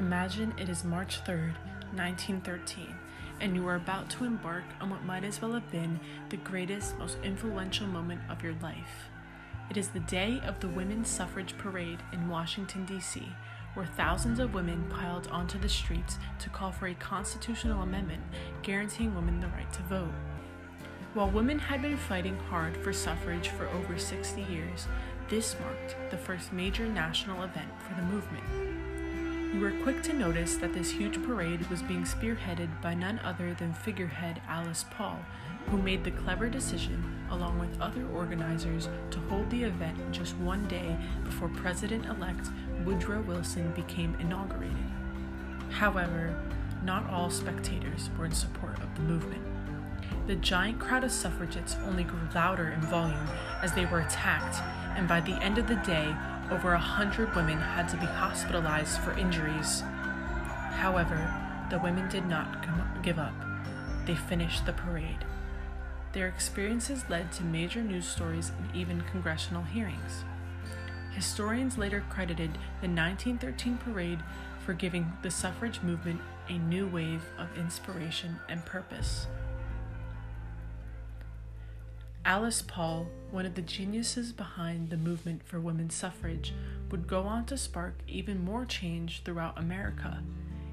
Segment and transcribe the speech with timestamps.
[0.00, 1.54] Imagine it is March 3rd,
[1.96, 2.94] 1913,
[3.40, 5.98] and you are about to embark on what might as well have been
[6.28, 9.10] the greatest, most influential moment of your life.
[9.68, 13.28] It is the day of the Women's Suffrage Parade in Washington, D.C.,
[13.74, 18.22] where thousands of women piled onto the streets to call for a constitutional amendment
[18.62, 20.14] guaranteeing women the right to vote.
[21.14, 24.86] While women had been fighting hard for suffrage for over 60 years,
[25.28, 28.44] this marked the first major national event for the movement.
[29.52, 33.54] You were quick to notice that this huge parade was being spearheaded by none other
[33.54, 35.18] than figurehead Alice Paul,
[35.68, 40.68] who made the clever decision, along with other organizers, to hold the event just one
[40.68, 40.94] day
[41.24, 42.50] before President elect
[42.84, 44.76] Woodrow Wilson became inaugurated.
[45.70, 46.38] However,
[46.84, 49.42] not all spectators were in support of the movement.
[50.26, 53.28] The giant crowd of suffragettes only grew louder in volume
[53.62, 54.62] as they were attacked,
[54.94, 56.14] and by the end of the day,
[56.50, 59.82] over a hundred women had to be hospitalized for injuries.
[60.72, 61.34] However,
[61.70, 62.66] the women did not
[63.02, 63.34] give up.
[64.06, 65.24] They finished the parade.
[66.12, 70.24] Their experiences led to major news stories and even congressional hearings.
[71.12, 74.20] Historians later credited the 1913 parade
[74.64, 79.26] for giving the suffrage movement a new wave of inspiration and purpose.
[82.28, 86.52] Alice Paul, one of the geniuses behind the movement for women's suffrage,
[86.90, 90.22] would go on to spark even more change throughout America.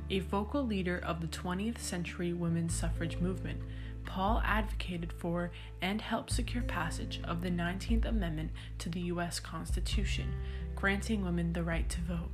[0.09, 3.61] A vocal leader of the 20th century women's suffrage movement,
[4.03, 5.50] Paul advocated for
[5.81, 9.39] and helped secure passage of the 19th Amendment to the U.S.
[9.39, 10.36] Constitution,
[10.76, 12.31] granting women the right to vote.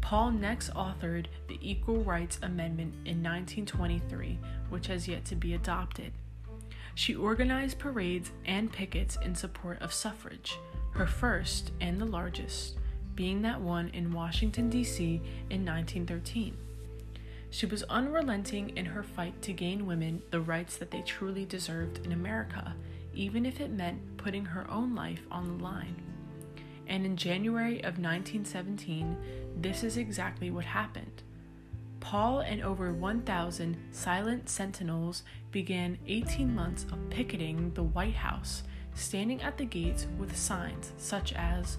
[0.00, 4.38] Paul next authored the Equal Rights Amendment in 1923,
[4.70, 6.14] which has yet to be adopted.
[6.96, 10.58] She organized parades and pickets in support of suffrage,
[10.92, 12.78] her first and the largest
[13.14, 15.04] being that one in Washington, D.C.
[15.50, 16.56] in 1913.
[17.50, 22.04] She was unrelenting in her fight to gain women the rights that they truly deserved
[22.04, 22.74] in America,
[23.14, 25.96] even if it meant putting her own life on the line.
[26.86, 29.16] And in January of 1917,
[29.60, 31.22] this is exactly what happened.
[32.06, 38.62] Paul and over 1,000 silent sentinels began 18 months of picketing the White House,
[38.94, 41.78] standing at the gates with signs such as,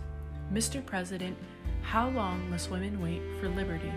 [0.52, 0.86] Mr.
[0.86, 1.38] President,
[1.82, 3.94] how long must women wait for liberty?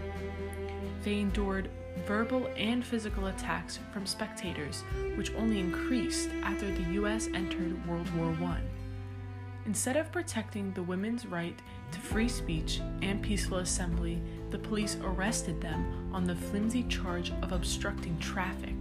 [1.03, 1.69] They endured
[2.07, 4.85] verbal and physical attacks from spectators,
[5.17, 7.27] which only increased after the U.S.
[7.35, 8.61] entered World War I.
[9.66, 11.59] Instead of protecting the women's right
[11.93, 17.53] to free speech and peaceful assembly, the police arrested them on the flimsy charge of
[17.53, 18.75] obstructing traffic.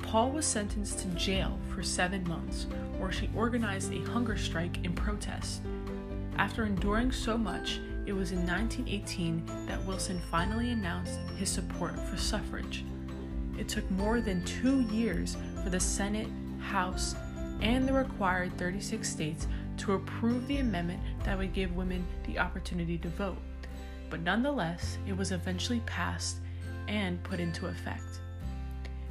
[0.00, 2.66] Paul was sentenced to jail for seven months,
[2.98, 5.62] where she organized a hunger strike in protest.
[6.36, 12.16] After enduring so much, it was in 1918 that Wilson finally announced his support for
[12.16, 12.84] suffrage.
[13.58, 16.28] It took more than two years for the Senate,
[16.58, 17.14] House,
[17.60, 19.46] and the required 36 states
[19.82, 23.38] to approve the amendment that would give women the opportunity to vote
[24.12, 26.36] but nonetheless, it was eventually passed
[26.86, 28.20] and put into effect.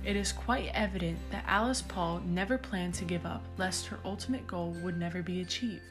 [0.03, 4.45] It is quite evident that Alice Paul never planned to give up, lest her ultimate
[4.45, 5.81] goal would never be achieved.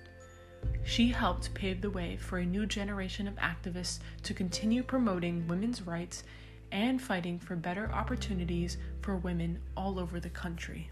[0.85, 5.83] She helped pave the way for a new generation of activists to continue promoting women's
[5.83, 6.23] rights
[6.71, 10.89] and fighting for better opportunities for women all over the country.